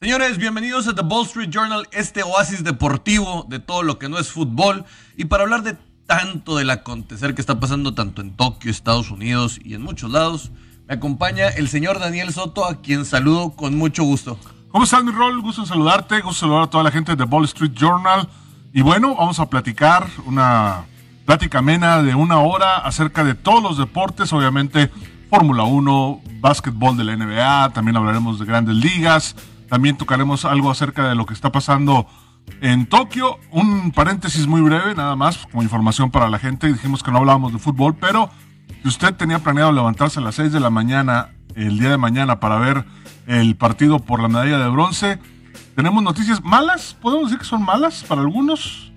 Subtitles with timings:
[0.00, 4.16] Señores, bienvenidos a The Wall Street Journal, este oasis deportivo de todo lo que no
[4.18, 4.84] es fútbol.
[5.16, 5.76] Y para hablar de
[6.08, 10.50] tanto del acontecer que está pasando tanto en Tokio, Estados Unidos y en muchos lados,
[10.88, 14.38] me acompaña el señor Daniel Soto, a quien saludo con mucho gusto.
[14.70, 15.42] ¿Cómo estás, mi rol?
[15.42, 18.26] Gusto en saludarte, gusto saludar a toda la gente de Wall Street Journal.
[18.72, 20.86] Y bueno, vamos a platicar una
[21.26, 24.90] plática amena de una hora acerca de todos los deportes, obviamente
[25.28, 29.36] Fórmula 1, básquetbol de la NBA, también hablaremos de grandes ligas,
[29.68, 32.06] también tocaremos algo acerca de lo que está pasando
[32.60, 33.38] en Tokio.
[33.50, 36.72] Un paréntesis muy breve, nada más, como información para la gente.
[36.72, 38.30] Dijimos que no hablábamos de fútbol, pero
[38.82, 42.40] si usted tenía planeado levantarse a las 6 de la mañana, el día de mañana,
[42.40, 42.84] para ver
[43.26, 45.18] el partido por la medalla de bronce,
[45.74, 46.96] tenemos noticias malas.
[47.00, 48.92] ¿Podemos decir que son malas para algunos?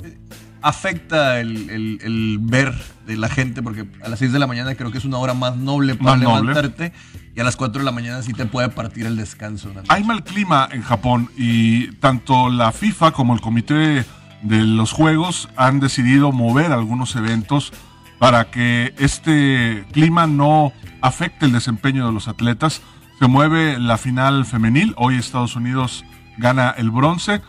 [0.62, 2.74] Afecta el, el- el ver
[3.08, 5.34] de la gente, porque a las 6 de la mañana creo que es una hora
[5.34, 6.42] más noble para Más noble.
[6.50, 6.94] levantarte,
[7.36, 9.72] y a las 4 de la mañana sí te puede partir el descanso.
[9.88, 14.06] Hay mal clima en Japón y tanto la FIFA como el comité
[14.44, 17.72] de los juegos han decidido mover algunos eventos
[18.20, 22.82] para que este clima no afecte el desempeño de los atletas.
[23.20, 26.04] Se mueve la final femenil, hoy Estados Unidos
[26.38, 27.42] gana el bronce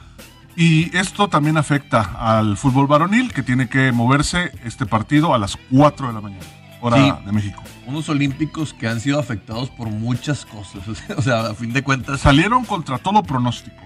[0.56, 5.56] y esto también afecta al fútbol varonil que tiene que moverse este partido a las
[5.70, 6.44] 4 de la mañana,
[6.80, 7.12] hora Sí.
[7.26, 7.62] de México.
[7.86, 10.82] Unos olímpicos que han sido afectados por muchas cosas.
[11.16, 13.76] O sea, a fin de cuentas, Salieron contra todo pronóstico.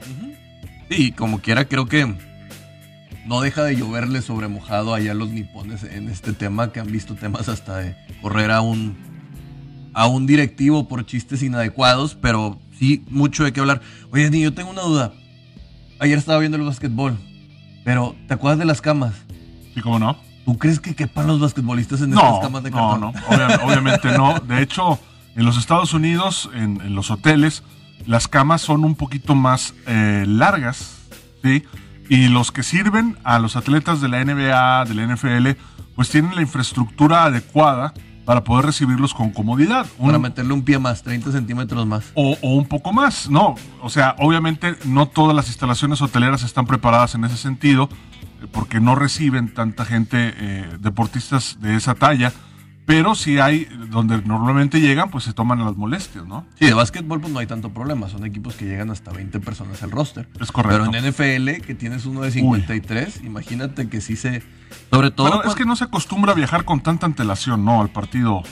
[0.91, 2.15] Sí, como quiera, creo que
[3.27, 7.15] no deja de lloverle sobre mojado allá los nipones en este tema, que han visto
[7.15, 8.97] temas hasta de correr a un,
[9.95, 13.81] a un directivo por chistes inadecuados, pero sí, mucho de qué hablar.
[14.13, 15.13] Oye, ni yo tengo una duda.
[15.99, 17.17] Ayer estaba viendo el básquetbol,
[17.85, 19.15] pero ¿te acuerdas de las camas?
[19.75, 20.17] ¿Sí, cómo no?
[20.45, 23.01] ¿Tú crees que quepan los basquetbolistas en estas No, camas de no, cartón?
[23.01, 24.39] no, obvia- obviamente no.
[24.41, 24.99] De hecho,
[25.35, 27.63] en los Estados Unidos, en, en los hoteles,
[28.07, 30.99] las camas son un poquito más eh, largas,
[31.43, 31.65] ¿sí?
[32.09, 35.59] Y los que sirven a los atletas de la NBA, de la NFL,
[35.97, 37.95] pues tienen la infraestructura adecuada
[38.27, 39.87] para poder recibirlos con comodidad.
[39.99, 42.11] Para meterle un pie más, 30 centímetros más.
[42.15, 43.55] o, o un poco más, no.
[43.81, 47.89] O sea, obviamente no todas las instalaciones hoteleras están preparadas en ese sentido,
[48.43, 52.33] eh, porque no reciben tanta gente, eh, deportistas de esa talla,
[52.87, 56.47] pero sí hay, donde normalmente llegan, pues se toman las molestias, ¿no?
[56.59, 58.09] Sí, de básquetbol pues no hay tanto problema.
[58.09, 60.29] Son equipos que llegan hasta 20 personas al roster.
[60.41, 60.89] Es correcto.
[60.91, 64.43] Pero en NFL, que tienes uno de 53, imagínate que sí se...
[64.91, 65.27] Sobre todo...
[65.27, 67.81] Bueno, es cuando- que no se acostumbra a viajar con tanta antelación, ¿no?
[67.81, 68.43] Al partido.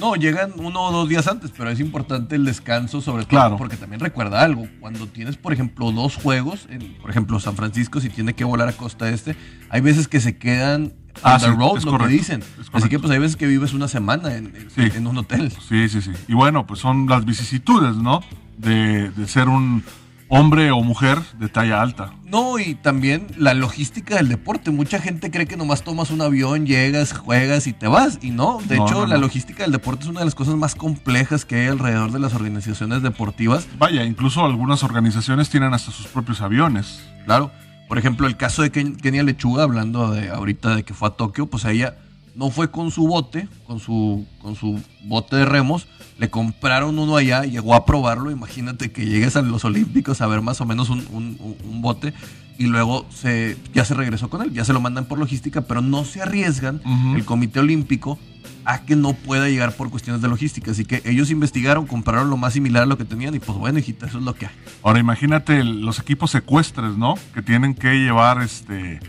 [0.00, 3.56] No, llegan uno o dos días antes, pero es importante el descanso, sobre todo Claro.
[3.56, 4.66] porque también recuerda algo.
[4.80, 8.68] Cuando tienes, por ejemplo, dos juegos, en, por ejemplo, San Francisco, si tiene que volar
[8.68, 9.36] a Costa Este,
[9.70, 12.40] hay veces que se quedan Ah, the road, es lo correcto, que dicen.
[12.60, 14.96] es Así que pues hay veces que vives una semana en, en- Sí.
[14.96, 15.52] en un hotel.
[15.68, 16.10] Sí, sí, sí.
[16.28, 18.20] Y bueno, pues son las vicisitudes, ¿no?
[18.58, 19.82] De, de ser un
[20.28, 22.12] hombre o mujer de talla alta.
[22.24, 24.70] No, y también la logística del deporte.
[24.72, 28.18] Mucha gente cree que nomás tomas un avión, llegas, juegas y te vas.
[28.22, 29.20] Y no, de No, hecho, no, la no.
[29.22, 32.34] logística del deporte es una de las cosas más complejas que hay alrededor de las
[32.34, 33.68] organizaciones deportivas.
[33.78, 37.04] Vaya, incluso algunas organizaciones tienen hasta sus propios aviones.
[37.26, 37.52] Claro.
[37.88, 41.12] Por ejemplo, el caso de Ken- Kenia Lechuga, hablando de ahorita de que fue a
[41.12, 41.96] Tokio, pues ella
[42.34, 45.86] no fue con su bote, con su, con su bote de remos,
[46.18, 50.40] le compraron uno allá, llegó a probarlo, imagínate que llegues a los Olímpicos a ver
[50.40, 52.12] más o menos un- un- un bote
[52.58, 55.80] y luego se, ya se regresó con él, ya se lo mandan por logística, pero
[55.80, 56.80] no se arriesgan
[57.14, 58.18] el Comité Olímpico
[58.64, 60.70] a que no pueda llegar por cuestiones de logística.
[60.70, 63.78] Así que ellos investigaron, compraron lo más similar a lo que tenían y pues bueno,
[63.78, 64.52] hijita, eso es lo que hay.
[64.82, 67.14] Ahora imagínate los equipos secuestres, ¿no?
[67.34, 69.00] Que tienen que llevar este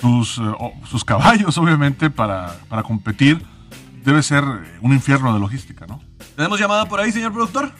[0.00, 0.42] sus, eh,
[0.88, 3.42] sus caballos, obviamente, para, para competir.
[4.04, 4.44] Debe ser
[4.80, 6.00] un infierno de logística, ¿no?
[6.36, 7.72] ¿Tenemos llamada por ahí, señor productor?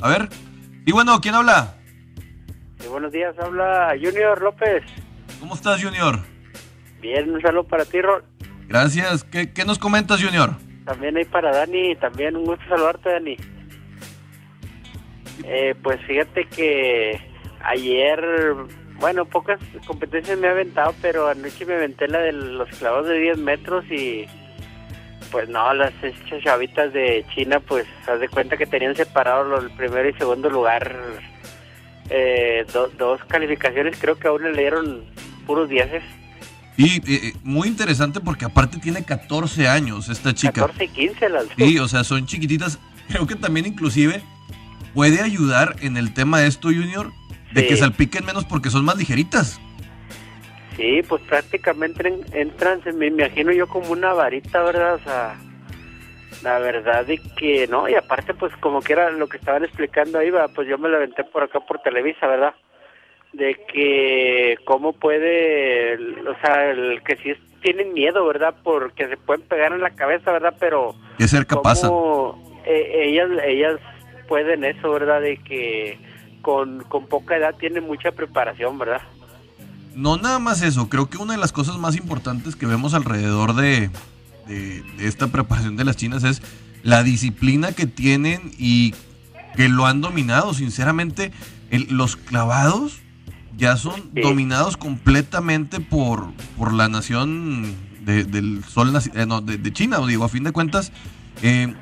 [0.00, 0.28] A ver.
[0.86, 1.76] Y bueno, ¿quién habla?
[2.80, 4.82] Sí, buenos días, habla Junior López.
[5.38, 6.18] ¿Cómo estás, Junior?
[7.00, 8.22] Bien, un saludo para ti, Ro-
[8.68, 9.24] Gracias.
[9.24, 10.50] ¿Qué, qué nos comentas, Junior?
[10.84, 13.36] También ahí para Dani, también un gusto saludarte, Dani.
[15.44, 17.20] Eh, pues fíjate que
[17.64, 18.22] ayer,
[18.98, 23.18] bueno, pocas competencias me he aventado, pero anoche me aventé la de los clavados de
[23.18, 24.26] 10 metros y
[25.30, 25.92] pues no, las
[26.42, 30.94] chavitas de China, pues haz de cuenta que tenían separados el primero y segundo lugar,
[32.10, 35.04] eh, do- dos calificaciones, creo que aún le dieron
[35.46, 36.02] puros dieces.
[36.76, 40.52] Y eh, muy interesante porque aparte tiene 14 años esta chica.
[40.62, 41.54] 14 y 15 las dos.
[41.56, 42.78] Sí, o sea, son chiquititas.
[43.08, 44.22] Creo que también inclusive
[44.94, 47.12] puede ayudar en el tema de esto, Junior,
[47.52, 47.66] de Sí.
[47.68, 49.60] que salpiquen menos porque son más ligeritas.
[50.76, 54.94] Sí, pues prácticamente en- entran, se me imagino yo como una varita, ¿verdad?
[54.94, 55.36] O sea,
[56.42, 60.18] la verdad de que no, y aparte pues como que era lo que estaban explicando
[60.18, 62.54] ahí, va, pues yo me lo aventé por acá por Televisa, ¿verdad?
[63.32, 67.32] De que cómo puede, o sea, el que sí
[67.62, 68.54] tienen miedo, ¿verdad?
[68.62, 70.54] Porque se pueden pegar en la cabeza, ¿verdad?
[70.58, 71.88] Pero Que cerca pasa.
[72.64, 73.78] eh, ellas, ellas
[74.28, 75.20] pueden eso, ¿verdad?
[75.20, 75.98] De que
[76.42, 79.02] con, con poca edad tienen mucha preparación, ¿verdad?
[79.94, 83.54] No nada más eso, creo que una de las cosas más importantes que vemos alrededor
[83.54, 83.90] de,
[84.50, 86.42] de- de esta preparación de las chinas es
[86.82, 88.94] la disciplina que tienen y
[89.56, 90.54] que lo han dominado.
[90.54, 91.30] Sinceramente,
[91.70, 92.98] el- los clavados
[93.56, 94.22] ya son Sí.
[94.22, 97.74] dominados completamente por, por la nación
[98.04, 99.98] de- del sol eh, no, de, de China.
[100.06, 100.90] Digo, a fin de cuentas,
[101.42, 101.74] eh,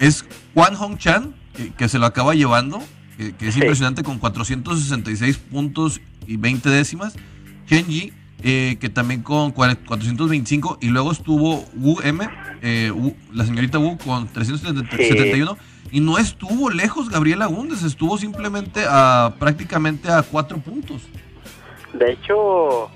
[0.00, 0.24] es
[0.54, 2.82] Juan Hong Chan que, que se lo acaba llevando,
[3.16, 3.60] que, que es Sí.
[3.60, 7.14] impresionante con 466 puntos y 20 décimas.
[7.66, 10.78] Chen Yi, eh, que también con cua- 425.
[10.80, 12.28] Y luego estuvo Wu M,
[12.62, 15.56] eh, Wu- la señorita Wu con 371.
[15.92, 21.02] Y no estuvo lejos Gabriela Gundes, estuvo simplemente a prácticamente a cuatro puntos.
[21.94, 22.88] De hecho,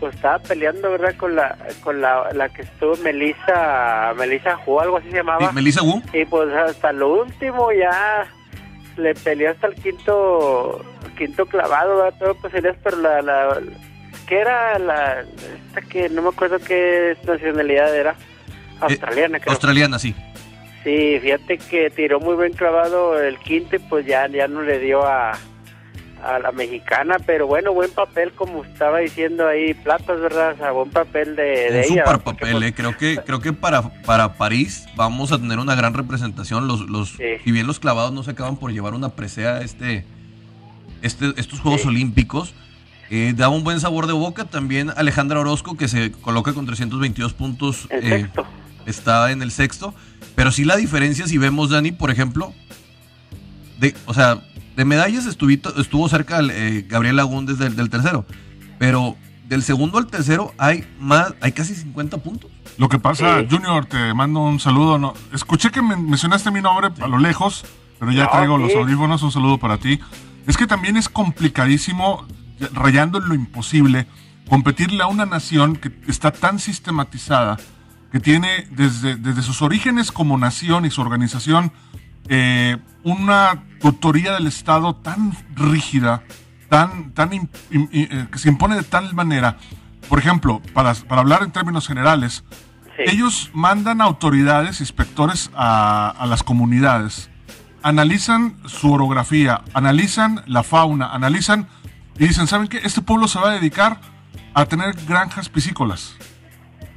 [0.00, 1.14] pues estaba peleando, ¿verdad?
[1.18, 5.52] Con la con la, la que estuvo Melissa, Melissa Hu, algo así se Sí, llamaba.
[5.52, 8.26] Melissa Wu, y pues hasta lo último ya
[8.96, 10.82] le peleó hasta el quinto
[11.18, 12.18] quinto clavado, ¿verdad?
[12.18, 13.60] Todo pues él es, pero la, la
[14.30, 15.22] que era la
[15.66, 18.14] esta que no me acuerdo qué nacionalidad era.
[18.80, 19.52] Australiana, creo.
[19.52, 20.14] australiana, sí.
[20.84, 24.78] Sí, fíjate que tiró muy buen clavado el quinto y pues ya, ya no le
[24.78, 25.32] dio a,
[26.22, 30.52] a la mexicana, pero bueno, buen papel como estaba diciendo ahí, Platas, ¿verdad?
[30.54, 31.42] O sea, buen papel de,
[31.72, 32.04] de Un ella.
[32.06, 32.72] super papel, eh.
[32.72, 36.66] creo que creo que para, para París vamos a tener una gran representación.
[36.68, 37.24] Los, los, Sí.
[37.44, 40.06] Si bien los clavados no se acaban por llevar una presea este,
[41.02, 41.88] este, estos Juegos Sí.
[41.88, 42.54] Olímpicos,
[43.10, 44.44] eh, da un buen sabor de boca.
[44.44, 48.46] También Alejandra Orozco, que se coloca con 322 puntos, eh, sexto.
[48.86, 49.94] está en el sexto.
[50.34, 52.52] Pero sí la diferencia, si vemos, Dani, por ejemplo,
[53.78, 54.40] de, o sea,
[54.76, 58.24] de medallas estuvito- estuvo cerca eh, Gabriela Gundes del, del tercero.
[58.78, 59.16] Pero
[59.48, 62.50] del segundo al tercero hay más, hay casi 50 puntos.
[62.78, 63.46] Lo que pasa, Sí.
[63.50, 64.98] Junior, te mando un saludo.
[64.98, 67.64] No, escuché que men- mencionaste mi nombre a lo lejos,
[67.98, 69.22] pero ya No, traigo los audífonos.
[69.22, 69.98] Un saludo para ti.
[70.46, 72.26] Es que también es complicadísimo,
[72.72, 74.06] rayando en lo imposible,
[74.48, 77.56] competirle a una nación que está tan sistematizada,
[78.12, 81.72] que tiene desde, desde sus orígenes como nación y su organización
[82.28, 86.22] eh, una tutoría del Estado tan rígida,
[86.68, 89.56] tan, tan i- eh, que se impone de tal manera.
[90.08, 92.44] Por ejemplo, para, para hablar en términos generales,
[92.96, 93.04] Sí.
[93.16, 97.30] ellos mandan autoridades, inspectores a, a las comunidades,
[97.82, 101.66] analizan su orografía, analizan la fauna, analizan
[102.20, 102.78] y dicen, ¿saben qué?
[102.84, 104.00] Este pueblo se va a dedicar
[104.54, 106.14] a tener granjas piscícolas.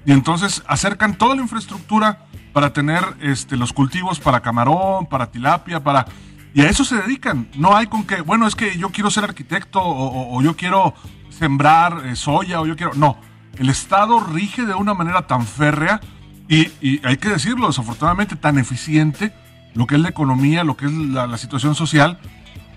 [0.06, 5.82] Y entonces acercan toda la infraestructura para tener este, los cultivos para camarón, para tilapia,
[5.84, 6.06] para...
[6.54, 7.48] Y a eso se dedican.
[7.56, 10.94] No hay con que, bueno, es que yo quiero ser arquitecto o, o- yo quiero
[11.30, 12.94] sembrar eh, soya o yo quiero...
[12.94, 13.18] No,
[13.58, 16.02] el Estado rige de una manera tan férrea
[16.50, 19.34] y, y hay que decirlo, desafortunadamente tan eficiente
[19.74, 22.20] lo que es la economía, lo que es la situación social,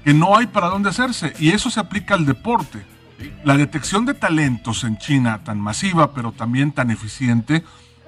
[0.06, 1.32] que no hay para dónde hacerse.
[1.40, 2.86] Y eso se aplica al deporte.
[3.42, 7.64] La detección de talentos en China, tan masiva, pero también tan eficiente,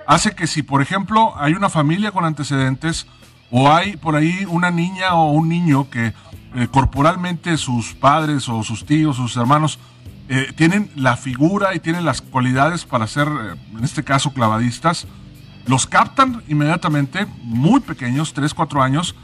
[0.06, 3.08] hace que si, por ejemplo, hay una familia con antecedentes
[3.50, 6.14] o hay por ahí una niña o un niño que
[6.54, 9.80] eh, corporalmente sus padres o sus tíos, sus hermanos,
[10.28, 15.08] eh, tienen la figura y tienen las cualidades para ser, eh, en este caso, clavadistas,
[15.66, 19.16] los captan inmediatamente, muy pequeños, 3, 4 años,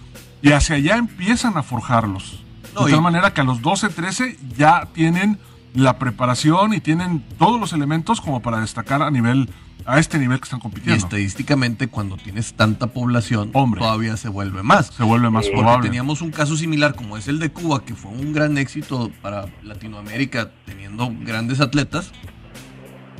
[0.42, 2.44] y hacia allá empiezan a forjarlos.
[2.74, 5.38] No, de y- tal manera que a los 12, 13 ya tienen
[5.74, 9.48] la preparación y tienen todos los elementos como para destacar a nivel
[9.86, 10.94] a este nivel que están Y compitiendo.
[11.04, 13.80] estadísticamente, cuando tienes tanta población, Hombre.
[13.80, 14.86] todavía se vuelve más.
[14.86, 15.44] Se vuelve más.
[15.46, 15.88] Porque probable.
[15.88, 19.46] teníamos un caso similar como es el de Cuba, que fue un gran éxito para
[19.62, 22.12] Latinoamérica, teniendo grandes atletas,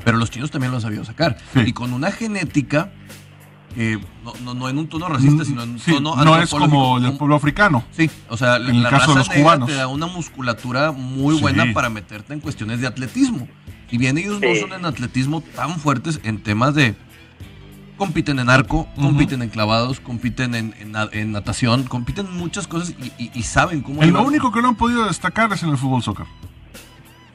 [0.05, 1.37] pero los chinos también lo han sabido sacar.
[1.53, 1.61] Sí.
[1.67, 2.93] Y con una genética
[3.75, 6.37] que no, no, no en un tono racista, sino en un Mm, Sí, tono no
[6.38, 7.85] es como del pueblo africano.
[7.90, 9.69] Sí, o sea, En el la caso de los negra cubanos.
[9.69, 11.40] te da una musculatura muy Sí.
[11.43, 13.49] buena para meterte en cuestiones de atletismo.
[13.90, 16.95] Si bien ellos no son en atletismo tan fuertes en temas de
[17.97, 22.66] compiten en arco, compiten en clavados, compiten en, en na- en natación, compiten en muchas
[22.66, 25.62] cosas y, y- y saben cómo En lo único que no han podido destacar es
[25.62, 26.26] en el fútbol soccer.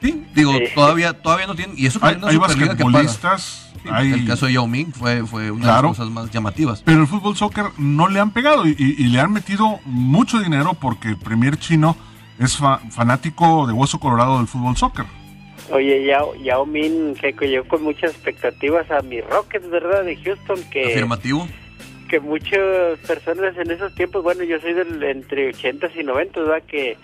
[0.02, 0.64] Sí, digo, Sí.
[0.74, 1.76] todavía, todavía no tienen.
[1.78, 5.62] Y eso Hay, hay basquetbolistas, Sí, hay- El caso de Yao Ming fue, fue una
[5.64, 5.82] Claro.
[5.82, 6.82] de las cosas más llamativas.
[6.84, 10.38] pero el fútbol soccer no le han pegado y, y- y le han metido mucho
[10.38, 11.96] dinero porque el premier chino
[12.38, 15.06] es fa- fanático de hueso colorado del fútbol soccer.
[15.72, 20.04] Oye, Yao, Yao Min, que llegó con muchas expectativas a mis Rockets, ¿verdad?
[20.04, 21.48] De Houston, que, Afirmativo.
[22.10, 26.62] que muchas personas en esos tiempos, bueno, yo soy del entre 80 y 90, ¿verdad?
[26.68, 26.98] Que,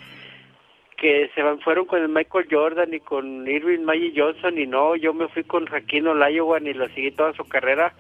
[0.97, 4.97] que se van, fueron con el Michael Jordan y con Irving Magic Johnson y no,
[4.97, 7.93] yo me fui con Jaquino Olajuwon y lo seguí toda su carrera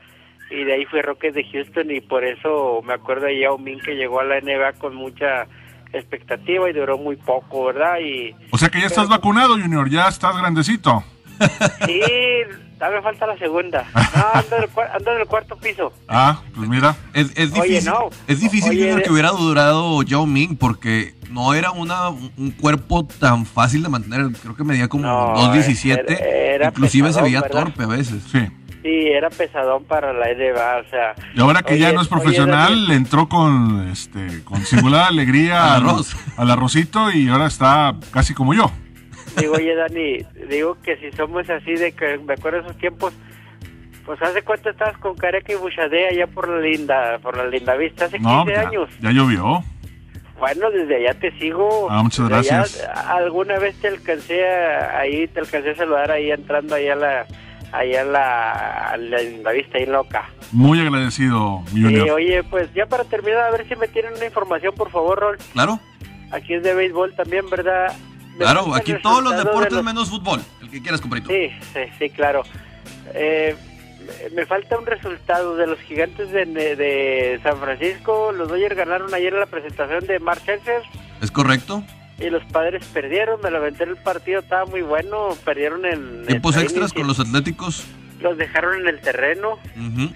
[0.50, 3.80] y de ahí fui Rockets de Houston y por eso me acuerdo de Yao Min
[3.80, 5.46] que llegó a la NBA con mucha
[5.92, 7.98] expectativa y duró muy poco, ¿verdad?
[8.00, 11.02] Y O sea que ya estás Pero- vacunado, Junior, ya estás grandecito.
[11.84, 12.00] sí,
[12.78, 13.84] todavía falta la segunda.
[14.16, 15.92] No, ando en el, cua- ando en el cuarto piso.
[16.08, 16.96] Ah, pues mira.
[17.12, 18.08] Es, es Oye, difícil, no.
[18.26, 22.50] es difícil Oye, Junior, de- que hubiera durado Yao Ming porque no era una, un
[22.60, 24.26] cuerpo tan fácil de mantener.
[24.42, 26.04] Creo que medía como No, 2.17.
[26.18, 27.64] era- era Inclusive se veía ¿verdad?
[27.64, 28.22] torpe a veces.
[28.30, 28.38] Sí.
[28.82, 31.14] Sí, era pesadón para la NBA, o sea...
[31.34, 35.82] Y ahora que ya no es profesional, le entró con este con singular alegría Al
[35.88, 36.16] arroz.
[36.36, 38.70] al arrocito y ahora está casi como yo.
[39.40, 40.18] Digo, oye, Dani,
[40.48, 43.12] digo que si somos así de que me acuerdo esos tiempos,
[44.04, 47.74] pues hace cuánto estabas con Careca y Buchadé allá por la linda, por la linda
[47.74, 48.88] vista, hace 15 No, ya, años.
[49.00, 49.64] ya llovió.
[50.38, 51.88] Bueno, desde allá te sigo.
[51.90, 52.88] Ah, muchas Desde allá, gracias.
[53.06, 57.26] alguna vez te alcancé a- ahí, te alcancé a saludar ahí entrando ahí a la,
[57.72, 60.28] ahí a la, a la vista, ahí loca.
[60.52, 62.10] Muy agradecido, Junior.
[62.10, 65.38] oye, pues ya para terminar, a ver si me tienen una información, por favor, Rol.
[65.52, 65.80] Claro,
[66.32, 67.92] Aquí es de béisbol también, ¿verdad?
[68.32, 68.74] Me claro.
[68.74, 70.40] Aquí todos los de deportes los- menos fútbol.
[70.60, 71.30] El que quieras, compadrito.
[71.30, 72.42] Sí, sí, sí, claro.
[73.14, 73.56] Eh,
[74.34, 78.32] me falta un resultado de los gigantes de, de San Francisco.
[78.32, 80.82] Los Dodgers ganaron ayer la presentación de Mark Scherzer
[81.20, 81.82] ¿Es correcto?
[82.18, 83.40] y los padres perdieron.
[83.42, 85.36] Me lo aventé en el partido, estaba muy bueno.
[85.44, 87.84] Perdieron en el Tiempos extras con los atléticos.
[88.20, 90.10] Los dejaron en el terreno Ujú.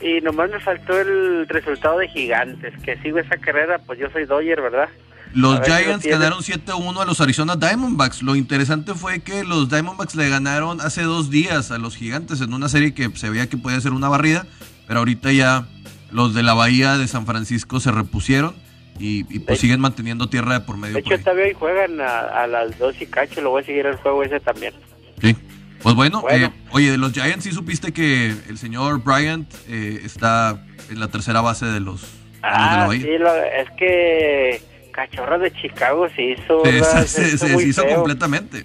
[0.00, 2.74] y nomás me faltó el resultado de gigantes.
[2.82, 4.88] Que sigo esa carrera, pues yo soy Dodger, ¿verdad?
[5.36, 6.18] Los si lo Giants tienes.
[6.20, 8.22] ganaron 7-1 a los Arizona Diamondbacks.
[8.22, 12.54] Lo interesante fue que los Diamondbacks le ganaron hace dos días a los Gigantes en
[12.54, 14.46] una serie que se veía que podía ser una barrida,
[14.86, 15.66] pero ahorita ya
[16.10, 18.54] los de la Bahía de San Francisco se repusieron
[18.98, 20.94] y, y, pues De- siguen manteniendo tierra de por medio.
[20.94, 23.42] De hecho, todavía hoy juegan a, a las dos y cacho.
[23.42, 24.72] Lo voy a seguir el juego ese también.
[25.20, 25.36] Sí.
[25.82, 26.46] Pues bueno, Bueno.
[26.46, 31.08] eh, oye, de los Giants sí supiste que el señor Bryant eh, está en la
[31.08, 33.02] tercera base de los, de los de la Ah, Bahía.
[33.02, 34.62] sí, lo- es que
[34.96, 36.64] Cachorro de Chicago se hizo.
[36.64, 37.04] Se, ¿verdad?
[37.04, 37.96] se- se- se hizo feo.
[37.96, 38.64] completamente.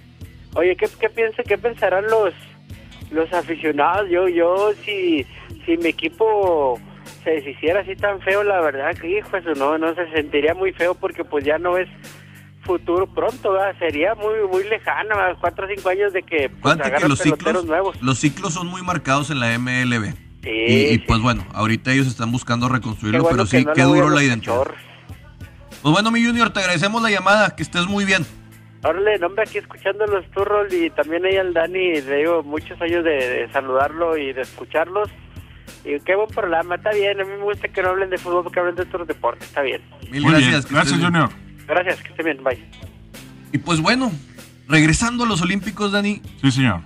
[0.56, 2.34] Oye, ¿qué, qué, piensa, ¿qué pensarán los
[3.12, 4.10] los aficionados?
[4.10, 5.26] Yo, yo si,
[5.66, 6.80] si mi equipo
[7.24, 10.72] se deshiciera así tan feo, la verdad que, hijo, eso no, no se sentiría muy
[10.72, 11.90] feo porque pues ya no es
[12.64, 13.76] futuro pronto, ¿verdad?
[13.80, 15.36] sería muy muy lejano, ¿verdad?
[15.42, 18.02] cuatro o cinco años de que pues, que los ciclos, nuevos.
[18.02, 20.14] los ciclos son muy marcados en la MLB.
[20.44, 20.98] Sí, Y, y, sí.
[21.08, 24.24] pues bueno, ahorita ellos están buscando reconstruirlo, bueno pero que sí, no qué duro la
[24.24, 24.56] identidad.
[24.58, 24.91] Cachorros.
[25.82, 28.26] Pues bueno, mi Junior, te agradecemos la llamada, que estés muy bien.
[28.84, 32.80] Órale, no, hombre, aquí escuchando los turros y también ahí al Dani, le digo muchos
[32.82, 35.10] años de, de saludarlo y de escucharlos.
[35.86, 38.44] Y qué buen programa, está bien, a mí me gusta que no hablen de fútbol,
[38.44, 39.82] porque hablen de otros deportes, está bien.
[40.12, 40.70] Mil Muy gracias.
[40.70, 41.00] Gracias.
[41.00, 41.30] Junior.
[41.68, 42.64] Gracias, que esté bien, bye.
[43.52, 44.12] Y pues bueno,
[44.68, 46.82] regresando a los Olímpicos, Dani, Sí, señor.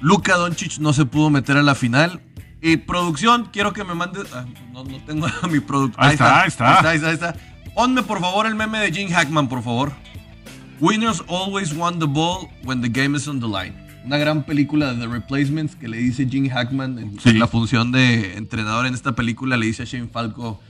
[0.00, 2.20] Luka Doncic no se pudo meter a la final.
[2.62, 4.24] Y producción, quiero que me mandes.
[4.34, 6.02] ah, no, no tengo a mi productor.
[6.02, 6.90] Ahí está, ahí está.
[6.90, 7.34] Ahí está, ahí está.
[7.74, 9.92] Ponme por favor el meme de Jim Hackman, por favor.
[10.80, 13.74] Winners always won the ball when the game is on the line.
[14.04, 17.32] Una gran película de The Replacements que le dice Jim Hackman en Sí.
[17.34, 19.56] la función de entrenador en esta película.
[19.56, 20.60] Le dice a Shane Falco,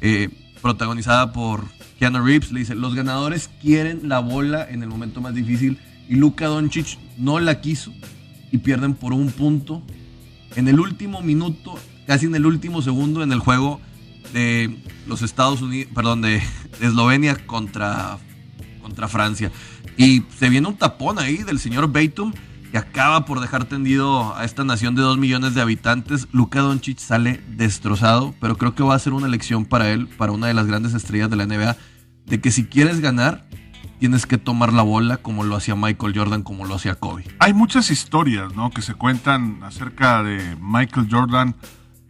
[0.00, 0.28] eh,
[0.60, 1.64] protagonizada por
[1.98, 5.78] Keanu Reeves, le dice: Los ganadores quieren la bola en el momento más difícil.
[6.08, 7.92] Y Luka Doncic no la quiso
[8.50, 9.82] y pierden por un punto
[10.56, 13.80] en el último minuto, casi en el último segundo en el juego
[14.32, 16.42] de los Estados Unidos, perdón, de,
[16.80, 18.18] Eslovenia contra,
[18.80, 19.50] contra Francia.
[19.96, 22.32] Y se viene un tapón ahí del señor Beitum
[22.70, 26.28] que acaba por dejar tendido a esta nación de dos millones de habitantes.
[26.32, 30.32] Luka Doncic sale destrozado, pero creo que va a ser una lección para él, para
[30.32, 31.76] una de las grandes estrellas de la NBA,
[32.26, 33.48] de que si quieres ganar,
[33.98, 37.24] tienes que tomar la bola como lo hacía Michael Jordan, como lo hacía Kobe.
[37.40, 38.70] Hay muchas historias, ¿no?
[38.70, 41.56] Que se cuentan acerca de Michael Jordan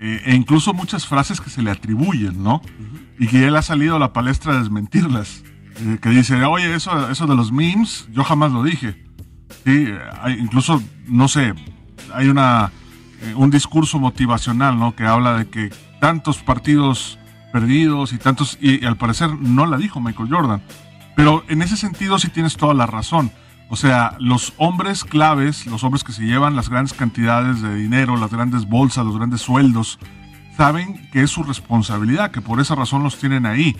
[0.00, 2.62] eh, e incluso muchas frases que se le atribuyen, ¿no?
[3.18, 5.42] Y que él ha salido a la palestra a desmentirlas.
[5.76, 9.04] Eh, que dice, oye, eso, eso de los memes, yo jamás lo dije.
[9.64, 9.88] Sí,
[10.22, 11.54] hay, incluso, no sé,
[12.14, 12.72] hay una,
[13.22, 14.96] eh, un discurso motivacional, ¿no?
[14.96, 17.18] Que habla de que tantos partidos
[17.52, 20.62] perdidos y tantos, y, y al parecer no la dijo Michael Jordan.
[21.14, 23.32] Pero en ese sentido sí tienes toda la razón.
[23.72, 28.16] O sea, los hombres claves, los hombres que se llevan las grandes cantidades de dinero,
[28.16, 29.98] las grandes bolsas, los grandes sueldos,
[30.56, 33.76] saben que es su responsabilidad, que por esa razón los tienen ahí.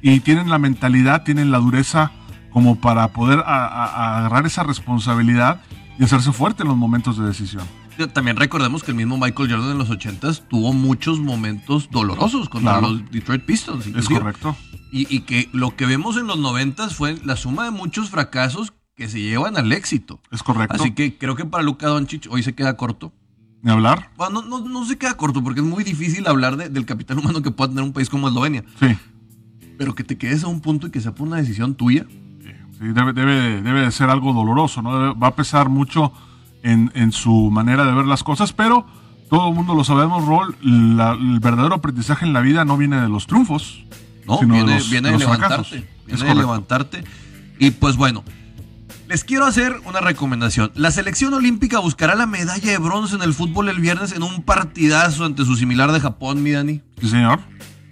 [0.00, 2.10] Y tienen la mentalidad, tienen la dureza
[2.52, 5.60] como para poder a- a- a agarrar esa responsabilidad
[5.98, 7.64] y hacerse fuerte en los momentos de decisión.
[8.12, 12.78] También recordemos que el mismo Michael Jordan en los 80s tuvo muchos momentos dolorosos contra
[12.78, 12.94] Claro.
[12.94, 13.86] los Detroit Pistons.
[13.86, 14.56] Es correcto.
[14.90, 18.72] Y, y que lo que vemos en los 90s fue la suma de muchos fracasos
[18.94, 20.20] que se llevan al éxito.
[20.30, 20.76] Es correcto.
[20.76, 23.12] Así que creo que para Luka Doncic hoy se queda corto.
[23.62, 24.10] Ni hablar.
[24.16, 27.18] Bueno, no, no, no se queda corto porque es muy difícil hablar de- del capital
[27.18, 28.62] humano que pueda tener un país como Eslovenia.
[28.78, 28.96] Sí.
[29.78, 32.06] Pero que te quedes a un punto y que sea por una decisión tuya.
[32.78, 34.92] Sí, debe, debe, debe de ser algo doloroso, ¿no?
[34.98, 36.12] Debe- va a pesar mucho
[36.62, 38.86] en, en su manera de ver las cosas, pero
[39.30, 43.00] todo el mundo lo sabemos, Rol, la- el verdadero aprendizaje en la vida no viene
[43.00, 43.84] de los triunfos,
[44.26, 45.70] No, sino viene, de los, viene de de los fracasos.
[45.72, 45.94] levantarte.
[46.06, 47.04] Es Viene de levantarte.
[47.58, 48.22] Y pues bueno,
[49.14, 50.72] les quiero hacer una recomendación.
[50.74, 54.42] La selección olímpica buscará la medalla de bronce en el fútbol el viernes en un
[54.42, 56.80] partidazo ante su similar de Japón, mi Dani.
[57.00, 57.38] Sí, señor.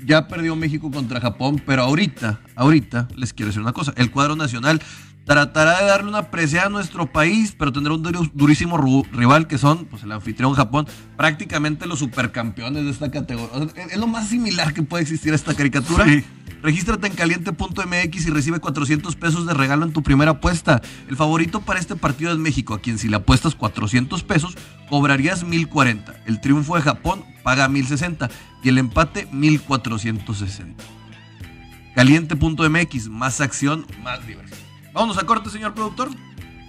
[0.04, 3.92] Ya perdió México contra Japón, pero ahorita, ahorita les quiero decir una cosa.
[3.96, 4.82] El cuadro nacional
[5.24, 8.02] tratará de darle una presión a nuestro país, pero tendrá un
[8.34, 10.86] durísimo rival que son pues, el anfitrión Japón,
[11.16, 13.52] prácticamente los supercampeones de esta categoría.
[13.52, 16.04] O sea, es lo más similar que puede existir a esta caricatura.
[16.04, 16.24] Sí.
[16.62, 20.80] Regístrate en caliente.mx y recibe 400 pesos de regalo en tu primera apuesta.
[21.08, 24.56] El favorito para este partido es México, a quien si le apuestas 400 pesos,
[24.88, 26.22] cobrarías 1040.
[26.26, 28.30] El triunfo de Japón paga 1060
[28.62, 30.84] y el empate 1460.
[31.96, 34.61] Caliente.mx, más acción, más diversión.
[34.92, 36.10] Vámonos a corte, señor productor.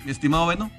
[0.05, 0.71] Mi estimado Beno.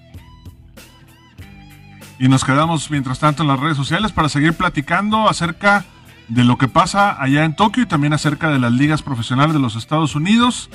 [2.18, 5.84] Y nos quedamos mientras tanto en las redes sociales para seguir platicando acerca
[6.28, 9.60] de lo que pasa allá en Tokio y también acerca de las ligas profesionales de
[9.60, 10.70] los Estados Unidos.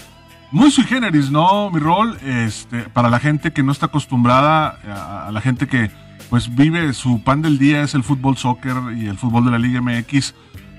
[0.52, 1.70] Muy sui generis, ¿no?
[1.72, 5.92] Mi rol, este, para la gente que no está acostumbrada, a, a la gente que
[6.30, 9.60] pues vive su pan del día es el fútbol soccer y el fútbol de la
[9.60, 10.36] Liga MX.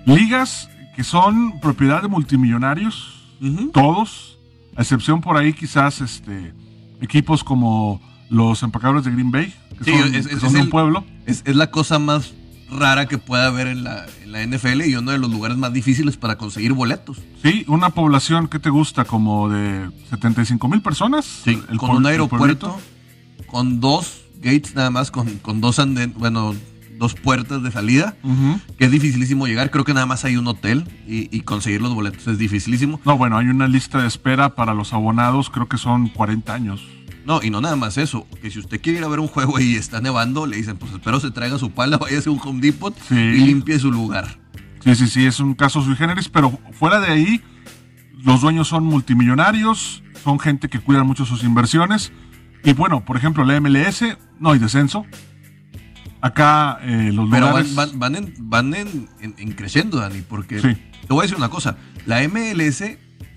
[0.06, 3.24] Ligas que son propiedad de multimillonarios,
[3.72, 4.38] todos,
[4.80, 6.54] a excepción por ahí quizás este,
[7.02, 10.52] equipos como los empacadores de Green Bay, que Sí, son, es- que es- son es
[10.54, 11.04] de un el- pueblo.
[11.26, 12.32] Es, la cosa más
[12.70, 15.72] rara que puede haber en la, en la NFL y uno de los lugares más
[15.72, 17.18] difíciles para conseguir boletos.
[17.42, 21.42] Sí, una población que te gusta como de 75 mil personas.
[21.46, 22.78] El con un aeropuerto,
[23.48, 26.54] con dos gates nada más, con, con dos anden, bueno,
[27.00, 28.14] dos puertas de salida,
[28.78, 29.70] que es dificilísimo llegar.
[29.72, 33.00] Creo que nada más hay un hotel y, y conseguir los boletos es dificilísimo.
[33.04, 36.86] No, bueno, hay una lista de espera para los abonados, creo que son 40 años.
[37.26, 39.58] No, y no nada más eso, que si usted quiere ir a ver un juego
[39.60, 42.60] y está nevando, le dicen, pues espero se traiga su pala, váyase a un Home
[42.60, 43.14] Depot Sí.
[43.16, 44.38] y limpie su lugar.
[44.84, 47.40] Sí, sí, sí, es un caso sui generis, pero fuera de ahí,
[48.22, 52.12] los dueños son multimillonarios, son gente que cuida mucho sus inversiones.
[52.64, 54.04] Y bueno, por ejemplo, la MLS,
[54.38, 55.06] no hay descenso.
[56.22, 57.74] Acá eh, los Pero lugares...
[57.74, 60.74] van, van, van en, van en, en- en creciendo, Dani, porque Sí.
[60.74, 62.76] te voy a decir una cosa, la MLS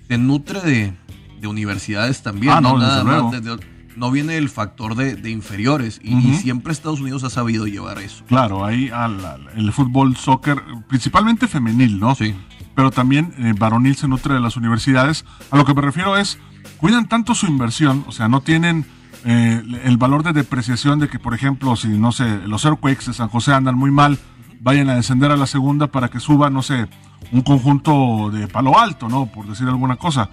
[0.08, 0.92] se nutre de,
[1.40, 3.58] de universidades también, Ah, no, no, nada más, desde-
[3.96, 8.24] no viene el factor de, de inferiores y siempre Estados Unidos ha sabido llevar eso.
[8.26, 12.14] Claro, ahí al- al- el fútbol, soccer, principalmente femenil, ¿no?
[12.14, 12.34] Sí.
[12.74, 15.24] pero también eh, varonil se nutre de las universidades.
[15.52, 16.38] A lo que me refiero es,
[16.78, 18.84] cuidan tanto su inversión, o sea, no tienen
[19.24, 23.14] eh, el valor de depreciación de que, por ejemplo, si, no sé, los Earthquakes de
[23.14, 24.18] San José andan muy mal,
[24.60, 26.86] vayan a descender a la segunda para que suba, no sé,
[27.32, 29.26] un conjunto de palo alto, ¿no?
[29.26, 30.28] Por decir alguna cosa.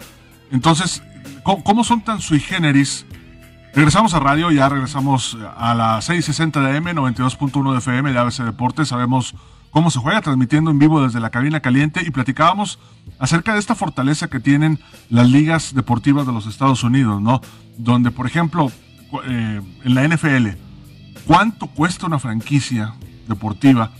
[0.51, 1.01] Entonces,
[1.43, 3.05] ¿cómo, son tan sui generis?
[3.73, 8.43] Regresamos a radio, ya regresamos a las 6.60 de AM, 92.1 de FM de ABC
[8.43, 8.89] Deportes.
[8.89, 9.35] Sabemos
[9.71, 12.79] cómo se juega, transmitiendo en vivo desde la cabina caliente y platicábamos
[13.19, 14.79] acerca de esta fortaleza que tienen
[15.09, 17.41] las ligas deportivas de los Estados Unidos, ¿no?
[17.77, 18.71] Donde, por ejemplo,
[19.25, 20.49] eh, en la NFL,
[21.25, 22.93] ¿cuánto cuesta una franquicia
[23.27, 23.91] deportiva?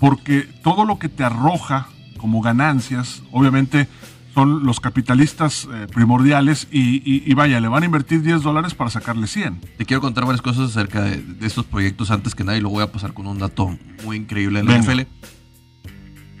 [0.00, 1.86] Porque todo lo que te arroja
[2.18, 3.88] como ganancias, obviamente
[4.34, 8.74] son los capitalistas eh, primordiales y, y- y vaya, le van a invertir 10 dólares
[8.74, 9.60] para sacarle 100.
[9.78, 12.70] Te quiero contar varias cosas acerca de, de estos proyectos antes que nada y lo
[12.70, 14.92] voy a pasar con un dato muy increíble de la Venga.
[14.94, 15.00] NFL.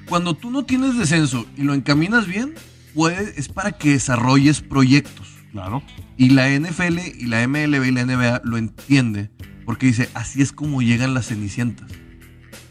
[0.08, 2.54] Cuando tú no tienes descenso y lo encaminas bien,
[2.94, 5.28] puede, es para que desarrolles proyectos.
[5.52, 5.82] Claro.
[6.16, 9.30] Y la NFL y la MLB y la NBA lo entiende
[9.64, 11.90] porque dice, así es como llegan las cenicientas.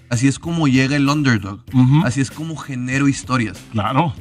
[0.09, 1.63] Así es como llega el underdog.
[2.03, 3.57] Así es como genero historias.
[3.71, 4.13] Claro.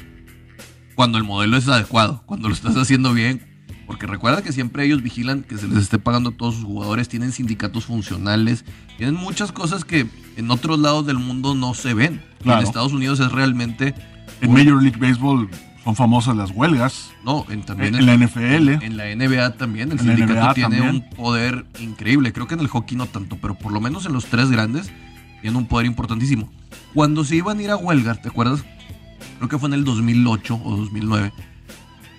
[1.01, 3.41] Cuando el modelo es adecuado, cuando lo estás haciendo bien.
[3.87, 7.09] Porque recuerda que siempre ellos vigilan que se les esté pagando a todos sus jugadores,
[7.09, 8.67] tienen sindicatos funcionales,
[8.99, 12.23] tienen muchas cosas que en otros lados del mundo no se ven.
[12.43, 12.61] Claro.
[12.61, 13.95] En Estados Unidos es realmente
[14.43, 15.49] En Major League Baseball
[15.85, 17.13] Son famosas las huelgas.
[17.25, 18.69] No, en, también en, la NFL.
[18.85, 19.93] En, la NBA también.
[19.93, 20.97] El En sindicato NBA tiene también.
[20.97, 22.35] un poder increíble.
[22.35, 24.93] Creo que en el hockey no tanto, pero por lo menos en los tres grandes
[25.41, 26.51] tiene un poder importantísimo.
[26.93, 28.67] Cuando se iban a ir a huelga, ¿te acuerdas?
[29.39, 31.33] Creo que fue en el 2008 o 2009.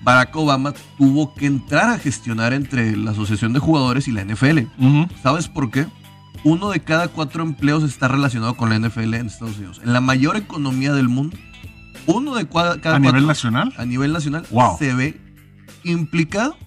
[0.04, 4.60] Barack Obama tuvo que entrar a gestionar entre la Asociación de Jugadores y la NFL.
[4.80, 5.08] Ujú.
[5.22, 5.86] ¿Sabes por qué?
[6.44, 9.80] Uno de cada cuatro empleos está relacionado con la NFL en Estados Unidos.
[9.84, 11.38] En la mayor economía del mundo,
[12.08, 13.72] uno de cada A cuatro nivel nacional.
[13.78, 14.78] a nivel nacional Wow.
[14.80, 15.22] se ve
[15.84, 16.58] implicado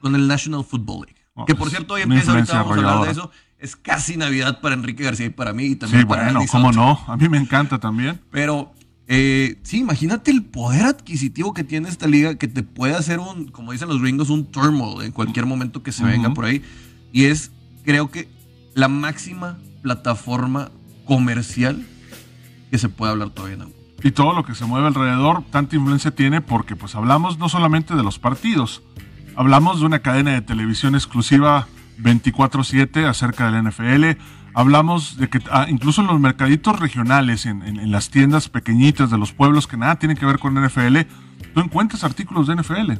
[0.00, 1.20] con el National Football League.
[1.34, 3.30] Oh, que por cierto, hoy empieza, ahorita vamos a hablar de eso.
[3.58, 6.48] Es casi Navidad para Enrique García y para mí y también Sí, para bueno, Andy
[6.50, 6.98] cómo no.
[7.06, 8.20] A mí me encanta también.
[8.30, 8.72] Pero
[9.08, 13.48] eh, sí, imagínate el poder adquisitivo que tiene esta liga que te puede hacer un,
[13.48, 16.34] como dicen los gringos, un turmoil en cualquier momento que se venga Ujú.
[16.34, 16.62] por ahí.
[17.12, 17.52] Y es,
[17.84, 18.28] creo que,
[18.74, 20.70] la máxima plataforma
[21.06, 21.86] comercial
[22.70, 23.82] que se puede hablar todavía en el mundo.
[24.02, 27.94] y todo lo que se mueve alrededor, tanta influencia tiene porque pues hablamos no solamente
[27.94, 28.82] de los partidos,
[29.36, 34.18] hablamos de una cadena de televisión exclusiva 24/7 acerca del NFL,
[34.56, 39.10] hablamos de que ah, incluso en los mercaditos regionales, en, en- en las tiendas pequeñitas
[39.10, 40.96] de los pueblos que nada tienen que ver con NFL,
[41.54, 42.92] tú encuentras artículos de NFL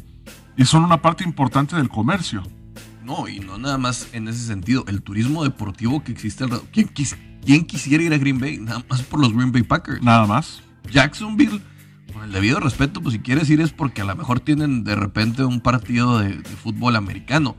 [0.56, 2.42] y son una parte importante del comercio.
[3.04, 4.84] No, y no nada más en ese sentido.
[4.88, 6.66] El turismo deportivo que existe alrededor.
[6.72, 8.58] ¿Quién, quis- quién quisiera ir a Green Bay?
[8.58, 10.02] Nada más por los Green Bay Packers.
[10.02, 10.62] Nada más.
[10.90, 11.60] Jacksonville,
[12.12, 14.94] con el debido respeto, pues si quieres ir es porque a lo mejor tienen de
[14.96, 17.56] repente un partido de, de fútbol americano.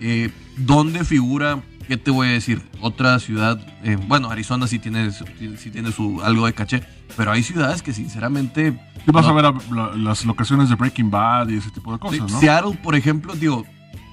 [0.00, 1.62] Eh, ¿Dónde figura?
[1.90, 2.62] ¿Qué te voy a decir?
[2.80, 6.84] Otra ciudad, eh, bueno, Arizona sí tiene, sí tiene su, algo de caché,
[7.16, 8.78] pero hay ciudades que sinceramente...
[9.08, 11.90] Y vas no- a ver a- la- las locaciones de Breaking Bad y ese tipo
[11.90, 12.38] de Sí, cosas, ¿no?
[12.38, 13.66] Seattle, por ejemplo, digo,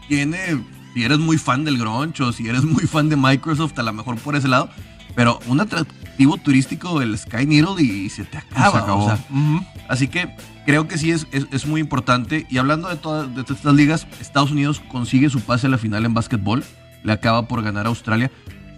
[0.08, 0.40] tiene,
[0.96, 3.94] si eres muy fan del grunge o si eres muy fan de Microsoft, a lo
[3.94, 4.72] mejor por ese lado,
[5.14, 8.72] pero un atractivo turístico el Sky Needle y se te Y acaba.
[8.72, 9.04] se acabó.
[9.06, 9.64] o sea, Ujú.
[9.88, 10.36] así que
[10.66, 12.48] creo que sí es, es, es muy importante.
[12.50, 15.78] Y hablando de todas, de todas estas ligas, Estados Unidos consigue su pase a la
[15.78, 16.64] final en básquetbol,
[17.08, 18.30] le acaba por ganar a Australia.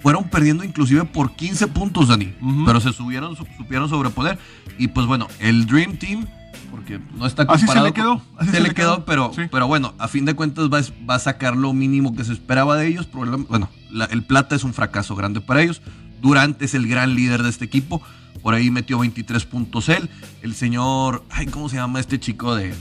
[0.02, 2.34] Fueron perdiendo inclusive por 15 puntos, Dani.
[2.66, 4.38] Pero se subieron, su- supieron sobreponer.
[4.78, 6.26] Y pues bueno, el Dream Team,
[6.72, 9.42] porque no está Así se comparado le quedó, así se, le quedó, pero, sí.
[9.52, 12.32] pero bueno, a fin de cuentas va, a- va a sacar lo mínimo que se
[12.32, 13.10] esperaba de ellos.
[13.12, 15.82] Bueno, la- el Plata es un fracaso grande para ellos.
[16.22, 18.02] Durant es el gran líder de este equipo.
[18.44, 20.10] Por ahí metió 23 puntos él.
[20.44, 22.74] El señor, ay, ¿cómo se llama este chico de,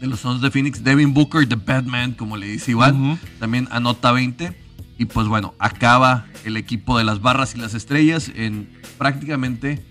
[0.00, 0.82] de los Sons de Phoenix?
[0.82, 3.18] Devin Booker, The Batman, como le dice Iván.
[3.38, 4.56] También anota 20.
[4.98, 9.84] Y pues bueno, acaba el equipo de las barras y las estrellas en prácticamente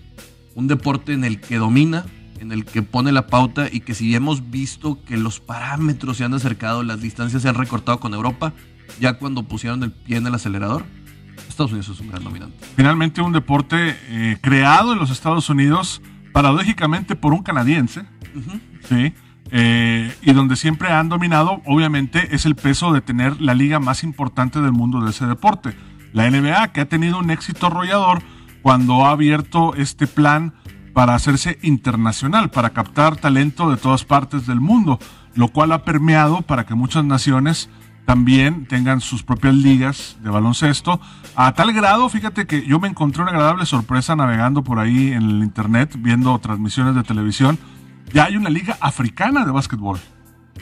[0.54, 2.04] un deporte en el que domina,
[2.40, 6.24] en el que pone la pauta y que si hemos visto que los parámetros se
[6.24, 8.52] han acercado, las distancias se han recortado con Europa,
[9.00, 10.84] ya cuando pusieron el pie en el acelerador,
[11.48, 12.66] Estados Unidos es un gran dominante.
[12.76, 18.04] Finalmente un deporte eh, creado en los Estados Unidos, paradójicamente por un canadiense.
[18.88, 19.14] ¿sí?
[19.50, 24.02] Eh, y donde siempre han dominado, obviamente, es el peso de tener la liga más
[24.02, 25.76] importante del mundo de ese deporte.
[26.12, 28.22] La NBA, que ha tenido un éxito arrollador
[28.62, 30.54] cuando ha abierto este plan
[30.92, 34.98] para hacerse internacional, para captar talento de todas partes del mundo,
[35.34, 37.68] lo cual ha permeado para que muchas naciones
[38.06, 41.00] también tengan sus propias ligas de baloncesto.
[41.34, 45.22] A tal grado, fíjate que yo me encontré una agradable sorpresa navegando por ahí en
[45.22, 47.58] el internet, viendo transmisiones de televisión.
[48.12, 49.98] Ya hay una liga africana de básquetbol.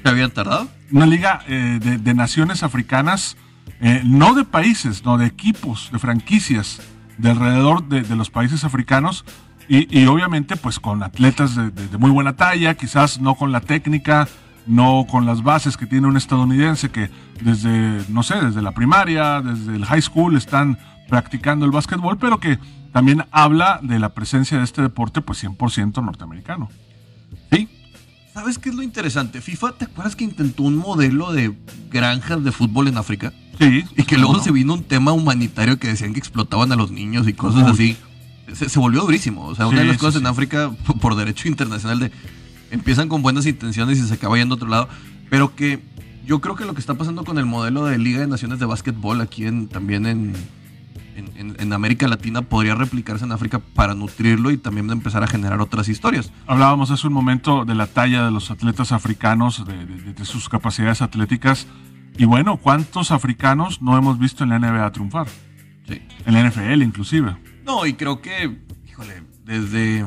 [0.02, 0.68] ¿Se habían tardado?
[0.92, 3.36] Una liga eh, de, de naciones africanas,
[3.80, 6.80] eh, no de países, no de equipos, de franquicias,
[7.18, 9.24] de alrededor de, de los países africanos.
[9.68, 13.50] Y, y obviamente, pues con atletas de, de- de muy buena talla, quizás no con
[13.52, 14.28] la técnica,
[14.66, 19.40] no con las bases que tiene un estadounidense que desde, no sé, desde la primaria,
[19.40, 20.78] desde el high school están
[21.08, 22.58] practicando el básquetbol, pero que
[22.92, 26.68] también habla de la presencia de este deporte, pues 100% norteamericano.
[28.34, 29.40] ¿Sabes qué es lo interesante?
[29.40, 31.54] FIFA, ¿te acuerdas que intentó un modelo de
[31.88, 33.32] granjas de fútbol en África?
[33.60, 33.84] Sí.
[33.96, 34.42] Y que luego ¿no?
[34.42, 37.70] se vino un tema humanitario que decían que explotaban a los niños y cosas Uy.
[37.70, 37.96] así.
[38.52, 39.46] Se, se volvió durísimo.
[39.46, 40.20] O sea, una de las sí, cosas sí.
[40.20, 42.10] en África, por derecho internacional, de
[42.72, 44.88] empiezan con buenas intenciones y se acaba yendo a otro lado.
[45.30, 45.80] Pero que
[46.26, 48.66] yo creo que lo que está pasando con el modelo de Liga de Naciones de
[48.66, 50.32] Básquetbol aquí en, también en,
[51.16, 55.26] en, en- en América Latina podría replicarse en África para nutrirlo y también empezar a
[55.26, 56.32] generar otras historias.
[56.46, 60.48] Hablábamos hace un momento de la talla de los atletas africanos, de, de- de sus
[60.48, 61.66] capacidades atléticas.
[62.16, 65.26] Y bueno, ¿cuántos africanos no hemos visto en la NBA triunfar?
[65.88, 66.00] Sí.
[66.26, 67.36] En la NFL inclusive.
[67.64, 70.06] No, y creo que, híjole, desde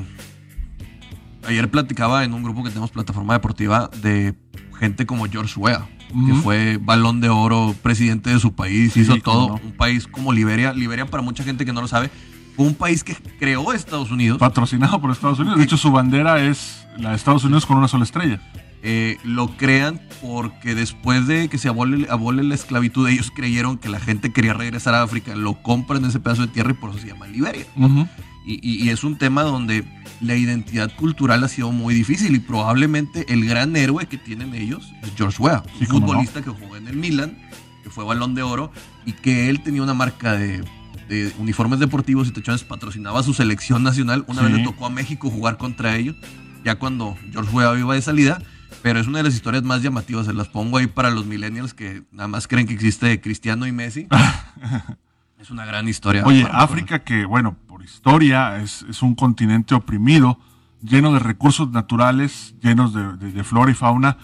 [1.48, 4.36] ayer platicaba en un grupo que tenemos plataforma deportiva de
[4.80, 9.17] gente como George Weah, que fue balón de oro, presidente de su país, Sí, hizo
[9.17, 9.50] todo.
[9.50, 9.54] no.
[9.63, 10.74] Un país como Liberia.
[10.74, 12.10] Liberia, para mucha gente que no lo sabe,
[12.56, 14.38] fue un país que creó Estados Unidos.
[14.39, 15.58] Patrocinado por Estados Unidos.
[15.58, 18.39] De hecho, su bandera es la de Estados Unidos con una sola estrella.
[18.84, 23.89] Eh, lo crean porque después de que se abole, abole, la esclavitud, ellos creyeron que
[23.89, 27.00] la gente quería regresar a África, lo compran ese pedazo de tierra y por eso
[27.00, 27.65] se llama Liberia.
[27.76, 28.10] Uh -huh.
[28.48, 29.84] Y, y, y, es un tema donde
[30.22, 34.94] la identidad cultural ha sido muy difícil y probablemente el gran héroe que tienen ellos
[35.04, 36.46] es George Weah, sí, un futbolista no.
[36.46, 37.38] que jugó en el Milan,
[37.84, 38.72] que fue balón de oro
[39.06, 40.64] y que él tenía una marca de,
[41.10, 44.24] de uniformes deportivos y techones, patrocinaba a su selección nacional.
[44.28, 44.48] Una sí.
[44.48, 46.16] vez le tocó a México jugar contra ellos,
[46.64, 48.42] ya cuando George Weah iba de salida
[48.82, 50.26] pero es una de las historias más llamativas.
[50.26, 53.72] Se las pongo ahí para los millennials que nada más creen que existe Cristiano y
[53.72, 54.08] Messi.
[55.40, 56.24] es una gran historia.
[56.26, 60.40] Oye, África, que bueno, por historia es, es, un continente oprimido,
[60.82, 64.18] lleno de recursos naturales, llenos de, de, de, flora y fauna,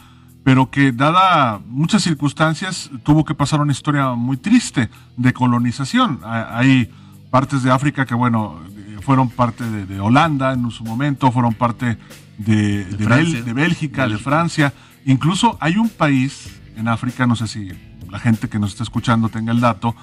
[0.43, 6.19] pero que dada muchas circunstancias tuvo que pasar una historia muy triste de colonización.
[6.23, 6.89] Hay
[7.29, 8.59] partes de África que, bueno,
[9.01, 11.99] fueron parte de, de Holanda en su momento, fueron parte
[12.39, 14.73] de, Bel, de, Bélgica, de Francia.
[15.05, 17.69] Incluso hay un país en África, no sé si
[18.09, 19.95] la gente que nos está escuchando tenga el dato,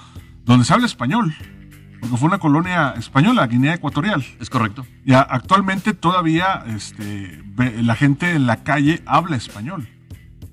[0.45, 1.35] donde se habla español.
[2.01, 4.25] Porque fue una colonia española, Guinea Ecuatorial.
[4.41, 4.87] Es correcto.
[5.05, 7.43] Y actualmente todavía este,
[7.83, 9.89] la gente en la calle habla español.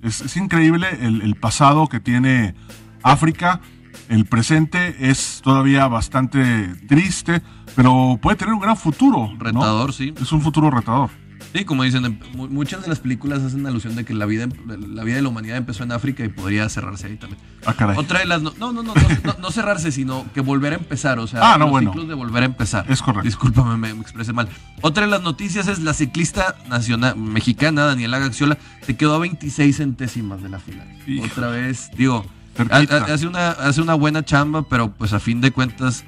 [0.01, 2.53] Es, es increíble el, el, pasado que tiene
[3.01, 3.61] África.
[4.09, 7.41] El presente es todavía bastante triste,
[7.75, 9.31] pero puede tener un gran futuro.
[9.37, 9.93] Retador, ¿no?
[9.93, 10.13] sí.
[10.21, 11.09] Es un futuro retador.
[11.53, 15.15] Sí, como dicen, muchas de las películas hacen alusión de que la vida, la vida
[15.15, 17.41] de la humanidad empezó en África y podría cerrarse ahí también.
[17.65, 17.97] Ah, caray.
[17.97, 18.41] Otra de las.
[18.41, 21.19] No, no, no, no, no, no cerrarse, sino que volver a empezar.
[21.19, 21.91] O sea, ah, no, los bueno.
[21.91, 22.85] ciclos de volver a empezar.
[22.89, 23.25] Es correcto.
[23.25, 24.49] Discúlpame, me, me, expresé mal.
[24.81, 29.75] Otra de las noticias es la ciclista nacional mexicana, Daniela Gaxiola, se quedó a 26
[29.77, 30.87] centésimas de la final.
[31.07, 31.25] Hijo.
[31.25, 32.25] Otra vez, digo,
[32.69, 36.03] hace una, hace una buena chamba, pero pues a fin de cuentas,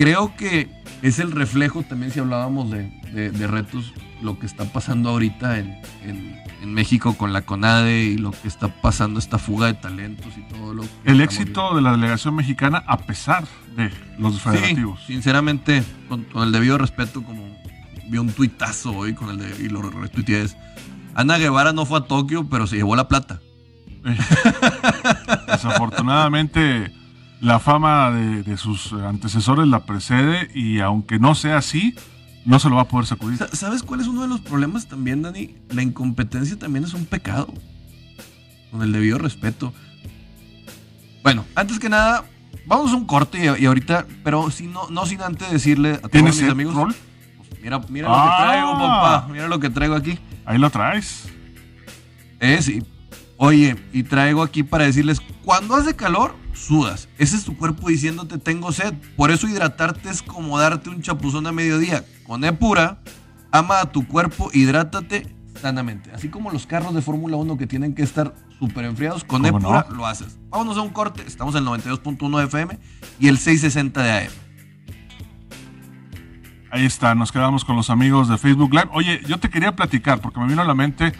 [0.00, 0.66] creo que
[1.02, 5.58] es el reflejo también si hablábamos de, de, de retos lo que está pasando ahorita
[5.58, 9.74] en, en, en, México con la CONADE y lo que está pasando, esta fuga de
[9.74, 11.76] talentos y todo lo que El éxito viendo.
[11.76, 13.44] de la delegación mexicana a pesar
[13.76, 15.00] de los federativos.
[15.00, 17.44] Sí, sinceramente, con, con, el debido respeto, como
[18.08, 20.56] vi un tuitazo hoy con el de, y lo retuiteé, es,
[21.14, 23.42] Ana Guevara no fue a Tokio, pero se llevó la plata.
[25.46, 26.90] Desafortunadamente,
[27.40, 31.94] la fama de, de sus antecesores la precede y aunque no sea así,
[32.44, 33.38] no se lo va a poder sacudir.
[33.52, 35.56] ¿Sabes cuál es uno de los problemas también, Dani?
[35.70, 37.52] La incompetencia también es un pecado.
[38.70, 39.72] Con el debido respeto.
[41.22, 42.24] Bueno, antes que nada,
[42.66, 46.08] vamos a un corte y, y ahorita, pero si no, no sin antes decirle a
[46.08, 46.74] todos mis amigos.
[46.74, 46.94] Rol?
[47.36, 48.24] Pues mira, mira ah.
[48.24, 49.28] lo que traigo, papá.
[49.30, 50.18] Mira lo que traigo aquí.
[50.44, 51.28] Ahí lo traes.
[52.38, 52.82] Eh, sí.
[53.36, 57.08] Oye, y traigo aquí para decirles, cuando hace calor, sudas.
[57.18, 58.94] Ese es tu cuerpo diciéndote tengo sed.
[59.16, 62.04] Por eso hidratarte es como darte un chapuzón a mediodía.
[62.26, 62.98] Con Epura,
[63.50, 66.10] ama a tu cuerpo, hidrátate sanamente.
[66.12, 69.86] Así como los carros de Fórmula 1 que tienen que estar súper enfriados, con Epura
[69.88, 69.96] no?
[69.96, 70.38] lo haces.
[70.50, 71.22] Vámonos a un corte.
[71.26, 72.78] Estamos en el 92.1 FM
[73.18, 74.32] y el 660 de AM.
[76.72, 78.90] Ahí está, nos quedamos con los amigos de Facebook Live.
[78.92, 81.12] Oye, yo te quería platicar porque me vino a la mente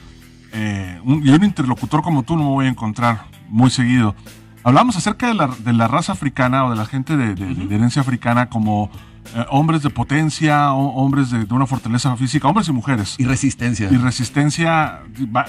[0.53, 4.15] eh, un, y un interlocutor como tú no me voy a encontrar muy seguido.
[4.63, 7.49] Hablamos acerca de la, de la, raza africana o de la gente de, de, uh
[7.49, 7.69] -huh.
[7.69, 8.91] de herencia africana como
[9.35, 13.15] eh, hombres de potencia, o, hombres de, una fortaleza física, hombres y mujeres.
[13.19, 13.89] Y resistencia.
[13.91, 15.01] Y resistencia,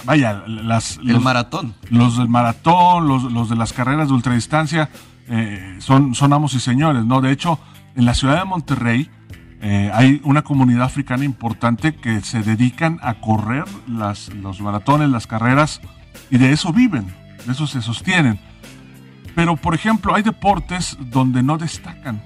[0.05, 0.97] vaya, las...
[0.97, 1.73] El los, maratón.
[1.89, 4.89] Los del maratón, los, los de las carreras de ultradistancia,
[5.27, 7.21] eh, son, son amos y señores, ¿no?
[7.21, 7.59] De hecho,
[7.95, 9.09] en la ciudad de Monterrey,
[9.61, 15.25] eh, hay una comunidad africana importante que se dedican a correr las, los maratones, las
[15.25, 15.81] carreras,
[16.29, 17.07] y de eso viven,
[17.45, 18.39] de eso se sostienen.
[19.35, 22.23] Pero, por ejemplo, hay deportes donde no destacan.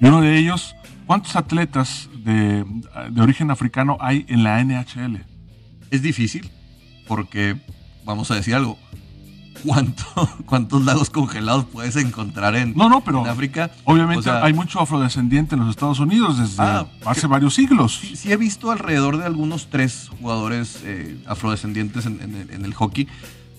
[0.00, 0.74] Y uno de ellos,
[1.06, 2.64] ¿cuántos atletas de,
[3.10, 5.24] de origen africano hay en la NHL?
[5.90, 6.50] Es difícil,
[7.06, 7.56] porque,
[8.04, 8.78] vamos a decir algo,
[9.62, 10.04] ¿Cuánto,
[10.46, 13.70] ¿cuántos lagos congelados puedes encontrar en, no, no, pero en África?
[13.84, 17.54] Obviamente o sea, hay mucho afrodescendiente en los Estados Unidos desde ah, hace que, varios
[17.54, 17.98] siglos.
[18.00, 22.74] Sí, sí, he visto alrededor de algunos tres jugadores eh, afrodescendientes en, en, en, el
[22.74, 23.08] hockey.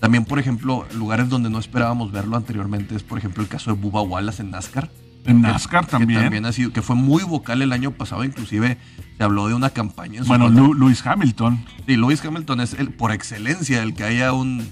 [0.06, 3.80] También, por ejemplo, lugares donde no esperábamos verlo anteriormente es, por ejemplo, el caso de
[3.80, 4.88] Bubba Wallace en NASCAR.
[5.24, 6.20] En NASCAR que, también.
[6.20, 8.78] Que también ha sido, que fue muy vocal el año pasado, inclusive
[9.18, 10.20] se habló de una campaña.
[10.20, 11.64] En bueno, Lu Lewis Hamilton.
[11.88, 14.68] Sí, Lewis Hamilton es el, por excelencia el que haya un,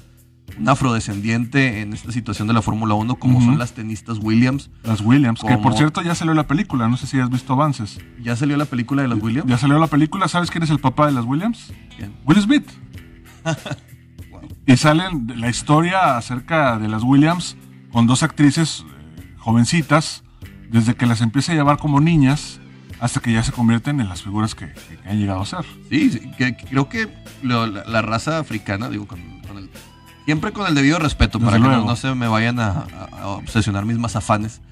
[0.56, 3.44] un afrodescendiente en esta situación de la Fórmula 1, como uh -huh.
[3.46, 4.70] son las tenistas Williams.
[4.84, 5.56] Las Williams, como...
[5.56, 7.98] que por cierto ya salió la película, no sé si has visto avances.
[8.22, 9.50] ¿Ya salió la película de las Williams?
[9.50, 11.72] Ya salió la película, ¿sabes quién es el papá de las Williams?
[11.96, 12.12] ¿Quién?
[12.24, 12.70] Will Smith.
[14.66, 17.56] Y salen la historia acerca de las Williams
[17.92, 18.84] con dos actrices
[19.18, 20.22] eh, jovencitas,
[20.70, 22.60] desde que las empieza a llevar como niñas
[23.00, 25.64] hasta que ya se convierten en las figuras que, que han llegado a ser.
[25.90, 27.08] Sí, sí, que, que creo que
[27.42, 29.70] lo- la, la raza africana, digo, con, con el,
[30.24, 32.86] siempre con el debido respeto, Desde para que no, se me vayan a
[33.24, 34.62] obsesionar mis mazafanes,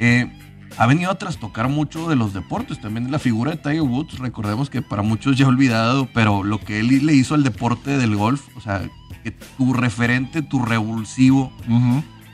[0.00, 0.30] eh,
[0.76, 2.80] ha venido a trastocar mucho de los deportes.
[2.80, 6.80] También la figura de Tiger Woods, recordemos que para muchos ya olvidado, pero lo que
[6.80, 8.82] él le hizo al deporte del golf, o sea,
[9.30, 11.52] que tu referente, tu revulsivo,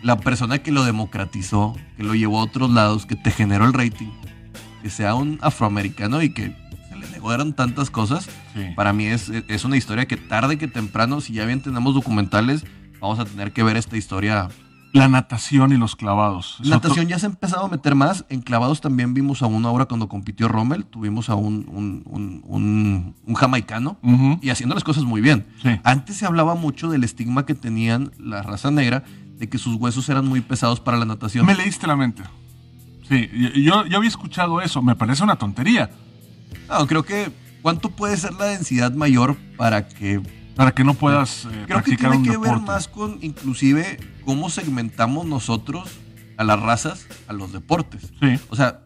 [0.02, 3.72] la persona que lo democratizó, que lo llevó a otros lados, que te generó el
[3.72, 4.11] rating,
[4.83, 6.54] que sea un afroamericano y que
[6.88, 8.66] se le negaron tantas cosas, Sí.
[8.76, 12.64] para mí es, es una historia que tarde que temprano, si ya bien tenemos documentales,
[13.00, 14.48] vamos a tener que ver esta historia.
[14.94, 16.59] La natación y los clavados.
[16.62, 18.24] Es Natación ya se ha empezado a meter más.
[18.28, 20.85] En clavados también vimos a uno ahora cuando compitió Rommel.
[20.87, 23.98] Tuvimos a un, un, un- un- jamaicano
[24.40, 25.46] y haciendo las cosas muy bien.
[25.61, 25.70] Sí.
[25.83, 29.02] Antes se hablaba mucho del estigma que tenían la raza negra
[29.37, 31.44] de que sus huesos eran muy pesados para la natación.
[31.44, 32.22] Me leíste la mente.
[33.09, 33.28] Sí,
[33.64, 34.80] yo, yo había escuchado eso.
[34.80, 35.90] Me parece una tontería.
[36.68, 40.22] No, creo que ¿cuánto puede ser la densidad mayor para que
[40.54, 42.52] Para que no puedas eh, Creo que practicar tiene un que deporte.
[42.54, 45.90] ver más con inclusive cómo segmentamos nosotros
[46.37, 48.12] a las razas, a los deportes.
[48.20, 48.38] Sí.
[48.48, 48.80] O sea,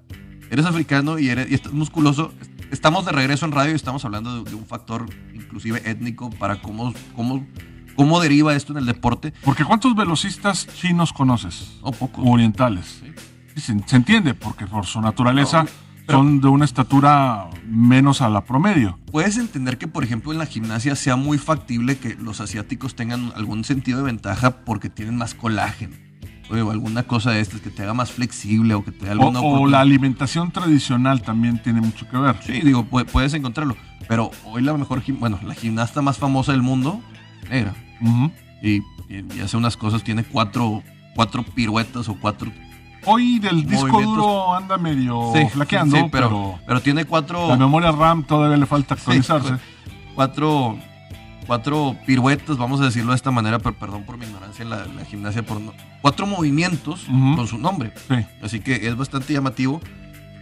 [0.50, 2.32] eres africano y, eres, y estás musculoso.
[2.70, 6.60] Estamos de regreso en radio y estamos hablando de, de un factor inclusive étnico para
[6.60, 7.46] cómo, cómo,
[7.96, 9.32] cómo deriva esto en el deporte.
[9.44, 11.78] Porque ¿cuántos velocistas chinos conoces?
[11.82, 12.24] No, pocos.
[12.24, 13.00] O orientales.
[13.54, 13.60] Sí.
[13.60, 15.68] Se, se entiende, porque por su naturaleza No,
[16.08, 18.98] son de una estatura menos a la promedio.
[19.12, 23.32] Puedes entender que, por ejemplo, en la gimnasia sea muy factible que los asiáticos tengan
[23.36, 25.96] algún sentido de ventaja porque tienen más colágeno.
[26.50, 29.40] O alguna cosa de estas que te haga más flexible o que te dé alguna
[29.40, 32.36] o la alimentación tradicional también tiene mucho que ver.
[32.42, 33.76] Sí, digo, pu- puedes encontrarlo.
[34.08, 37.02] Pero hoy la mejor, bueno, la gimnasta más famosa del mundo,
[37.50, 37.74] negra.
[38.62, 38.78] Y-
[39.10, 40.82] y hace unas cosas, tiene cuatro,
[41.14, 42.50] cuatro piruetas o cuatro.
[43.08, 47.56] Hoy del disco duro anda medio Sí, flaqueando, sí, pero, pero, pero tiene cuatro, la
[47.56, 49.54] memoria RAM todavía le falta actualizarse.
[50.14, 50.78] cuatro,
[51.46, 54.84] cuatro piruetas, vamos a decirlo de esta manera, pero perdón por mi ignorancia en la,
[54.86, 57.92] la gimnasia, por no- cuatro movimientos con su nombre.
[58.08, 59.80] Sí, Así que es bastante llamativo.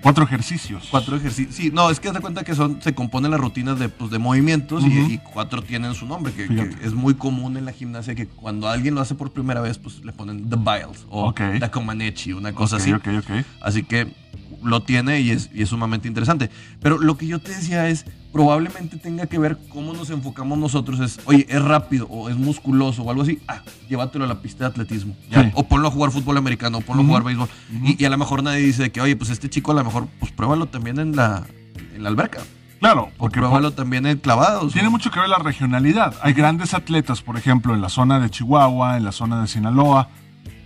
[0.06, 0.86] Cuatro ejercicios.
[0.88, 1.52] Cuatro ejercicios.
[1.56, 4.20] Sí, no, es que de cuenta que son, se componen las rutinas de, pues, de
[4.20, 6.44] movimientos y- cuatro tienen su nombre, que,
[6.82, 10.04] es muy común en la gimnasia que cuando alguien lo hace por primera vez, pues
[10.04, 11.40] le ponen The Biles o Ok.
[11.58, 12.92] The Comaneci, una cosa Ok, así.
[12.92, 13.30] ok, ok.
[13.60, 14.14] Así que
[14.62, 16.50] lo tiene y es, y es sumamente interesante.
[16.80, 18.04] Pero lo que yo te decía es,
[18.36, 21.00] probablemente tenga que ver cómo nos enfocamos nosotros.
[21.00, 23.40] Es, oye, es rápido o es musculoso o algo así.
[23.48, 25.16] Ah, llévatelo a la pista de atletismo.
[25.30, 25.42] ya.
[25.44, 25.50] Sí.
[25.54, 27.48] O ponlo a jugar fútbol americano, o ponlo a jugar béisbol.
[27.82, 30.06] y, y a lo mejor nadie dice que, oye, pues este chico a lo mejor,
[30.20, 31.46] pues pruébalo también en la,
[31.94, 32.42] en la alberca.
[32.78, 34.74] Claro, O porque pruébalo también en clavados.
[34.74, 36.14] Tiene mucho que ver la regionalidad.
[36.20, 40.10] Hay grandes atletas, por ejemplo, en la zona de Chihuahua, en la zona de Sinaloa,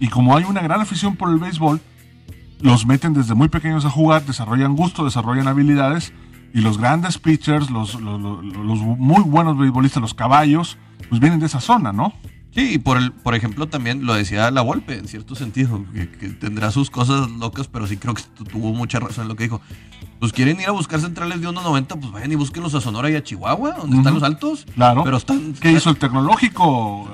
[0.00, 1.80] y como hay una gran afición por el béisbol,
[2.60, 6.12] los meten desde muy pequeños a jugar, desarrollan gusto, desarrollan habilidades,
[6.52, 11.40] y los grandes pitchers, los, los, los- los muy buenos beisbolistas, los caballos, pues vienen
[11.40, 12.12] de esa zona, ¿no?
[12.52, 16.10] Sí, y por, el, por ejemplo también lo decía la Volpe, en cierto sentido, que,
[16.10, 19.36] que tendrá sus cosas locas, pero sí creo que tu- tuvo mucha razón en lo
[19.36, 19.60] que dijo.
[20.18, 23.14] Pues quieren ir a buscar centrales de 1.90, pues vayan y búsquenlos a Sonora y
[23.14, 24.66] a Chihuahua, donde están los altos.
[24.74, 25.04] Claro.
[25.04, 25.54] Pero están...
[25.60, 27.08] ¿Qué hizo el tecnológico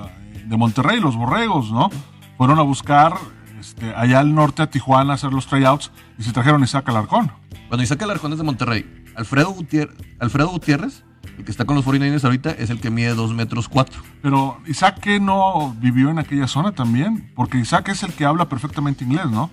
[0.45, 1.89] de Monterrey, los borregos, no?
[2.37, 3.13] Fueron a buscar
[3.59, 6.89] este, allá al norte a Tijuana a hacer los tryouts y se trajeron a Isaac
[6.89, 7.31] Alarcón.
[7.67, 8.85] Cuando Isaac Alarcón es de Monterrey,
[9.17, 11.03] Alfredo, Gutier- Alfredo Gutiérrez,
[11.37, 14.01] el que está con los 49ers ahorita, es el que mide 2 metros 4.
[14.21, 18.47] Pero Isaac que no vivió en aquella zona también, porque Isaac es el que habla
[18.47, 19.49] perfectamente inglés, ¿no?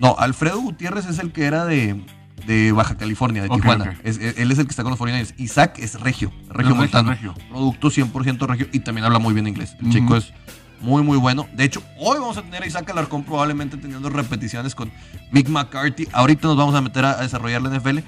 [0.00, 2.04] No, Alfredo Gutiérrez es el que era de,
[2.46, 3.84] de Baja California, de Tijuana.
[4.02, 5.34] Es- él es el que está con los 49ers.
[5.38, 7.10] Isaac es regio, regio montano.
[7.10, 7.34] regio.
[7.50, 9.76] Producto 100% regio y también habla muy bien inglés.
[9.80, 10.32] El chico es
[10.80, 11.46] muy, muy bueno.
[11.54, 14.90] De hecho, hoy vamos a tener a Isaac Alarcón probablemente teniendo repeticiones con
[15.30, 16.08] Mick McCarthy.
[16.12, 17.98] Ahorita nos vamos a meter a, a desarrollar la NFL.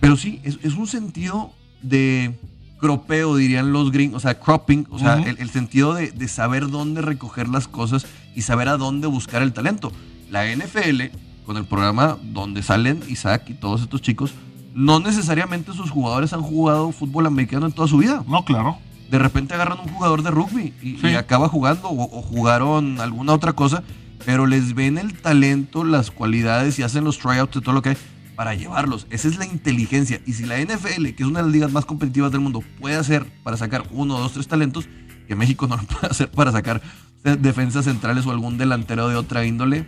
[0.00, 2.38] Pero sí, es, es un sentido de
[2.78, 6.68] cropeo, dirían los gringos, o sea, cropping, o sea, el, el sentido de, de saber
[6.70, 9.92] dónde recoger las cosas y saber a dónde buscar el talento.
[10.30, 11.02] La NFL,
[11.44, 14.32] con el programa donde salen Isaac y todos estos chicos,
[14.74, 18.24] no necesariamente sus jugadores han jugado fútbol americano en toda su vida.
[18.26, 18.78] No, claro.
[19.10, 21.08] De repente agarran un jugador de rugby y, Sí.
[21.08, 23.82] y acaba jugando o, o jugaron alguna otra cosa,
[24.24, 27.90] pero les ven el talento, las cualidades y hacen los tryouts de todo lo que
[27.90, 27.96] hay
[28.40, 29.06] para llevarlos.
[29.10, 30.18] Esa es la inteligencia.
[30.24, 32.96] Y si la NFL, que es una de las ligas más competitivas del mundo, puede
[32.96, 34.88] hacer para sacar uno, dos, tres talentos,
[35.28, 36.80] que México no lo puede hacer para sacar
[37.22, 39.86] defensas centrales o algún delantero de otra índole.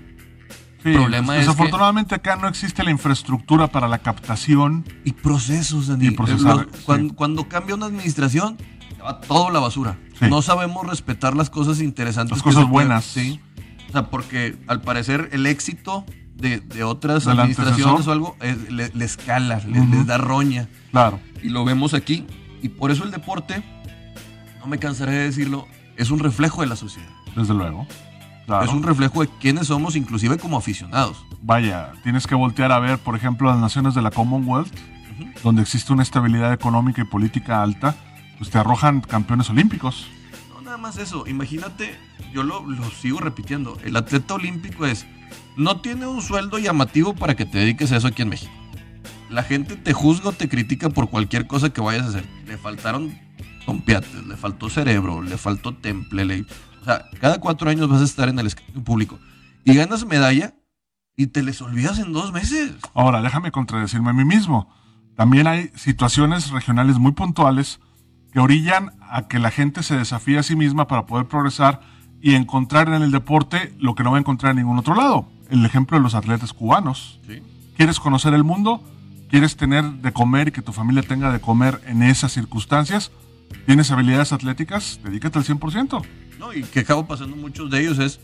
[0.82, 4.84] Sí, problema es que- desafortunadamente acá no existe la infraestructura para la captación.
[5.03, 6.09] Y procesos, Dani.
[6.09, 7.14] Y procesar, Los- cuan- sí.
[7.14, 8.59] cuando, cambia una administración,
[8.94, 9.96] se va todo a la basura.
[10.20, 10.26] Sí.
[10.28, 12.36] No sabemos respetar las cosas interesantes.
[12.36, 13.05] Las cosas pueden- buenas.
[13.07, 13.40] Sí.
[13.88, 16.05] O sea, porque al parecer el éxito
[16.43, 20.68] de, de otras Del administraciones o algo, eh, le- les cala, les da roña.
[20.90, 21.18] Claro.
[21.43, 22.26] Y lo vemos aquí.
[22.61, 23.62] Y por eso el deporte,
[24.61, 25.66] no me cansaré de decirlo,
[25.97, 27.09] es un reflejo de la sociedad.
[27.34, 27.86] Desde luego.
[28.47, 28.64] Claro.
[28.64, 31.24] Es un reflejo de quiénes somos, inclusive como aficionados.
[31.43, 34.72] Vaya, tienes que voltear a ver, por ejemplo, las naciones de la Commonwealth,
[35.43, 37.95] donde existe una estabilidad económica y política alta,
[38.38, 40.07] pues te arrojan campeones olímpicos.
[40.53, 41.24] No, nada más eso.
[41.28, 41.97] Imagínate,
[42.32, 43.78] yo lo, lo sigo repitiendo.
[43.84, 45.07] El atleta olímpico es,
[45.56, 48.52] no tiene un sueldo llamativo para que te dediques a eso aquí en México.
[49.30, 52.24] La gente te juzga o te critica por cualquier cosa que vayas a hacer.
[52.46, 53.18] Le faltaron
[53.64, 56.24] tompiates, le faltó cerebro, le faltó temple.
[56.24, 56.40] le-
[56.82, 59.18] o sea, cada cuatro años vas a estar en el escenario público
[59.64, 60.54] y ganas medalla
[61.16, 62.72] y te les olvidas en dos meses.
[62.94, 64.68] Ahora, déjame contradecirme a mí mismo.
[65.16, 67.78] También hay situaciones regionales muy puntuales
[68.32, 71.80] que orillan a que la gente se desafíe a sí misma para poder progresar
[72.22, 75.26] y encontrar en el deporte lo que no va a encontrar en ningún otro lado.
[75.50, 77.18] El ejemplo de los atletas cubanos.
[77.26, 77.42] ¿sí?
[77.76, 78.82] ¿Quieres conocer el mundo?
[79.28, 83.10] ¿Quieres tener de comer y que tu familia tenga de comer en esas circunstancias?
[83.66, 85.00] ¿Tienes habilidades atléticas?
[85.02, 86.02] Dedícate al 100%.
[86.38, 86.52] ¿no?
[86.54, 88.20] Y que acabo pasando muchos de ellos es,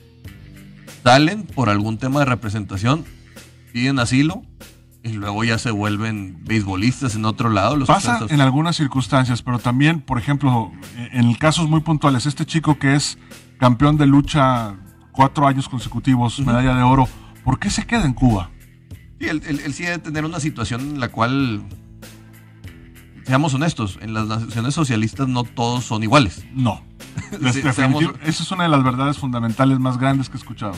[1.03, 3.05] salen por algún tema de representación,
[3.73, 4.43] piden asilo
[5.03, 7.77] y luego ya se vuelven beisbolistas en otro lado.
[7.77, 8.35] Los Pasa atletas.
[8.35, 10.71] en algunas circunstancias, pero también, por ejemplo,
[11.13, 13.19] en casos muy puntuales, este chico que es
[13.59, 14.75] campeón de lucha
[15.13, 17.09] cuatro años consecutivos, medalla de oro,
[17.45, 18.51] ¿por qué se queda en Cuba?
[19.21, 21.63] Sí, él, él- él sí debe tener una situación en la cual,
[23.25, 26.47] seamos honestos, en las naciones socialistas no todos son iguales.
[26.55, 26.83] No.
[27.31, 30.75] Sí, Definitiv- seamos- Esa es una de las verdades fundamentales más grandes que he escuchado.